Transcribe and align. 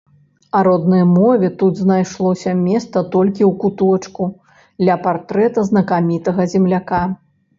А 0.57 0.59
роднай 0.67 1.03
мове 1.09 1.49
тут 1.61 1.73
знайшлося 1.81 2.53
месца 2.61 3.03
толькі 3.17 3.43
ў 3.49 3.51
куточку 3.63 4.23
ля 4.89 4.95
партрэта 5.05 5.67
знакамітага 5.71 6.41
земляка. 6.55 7.03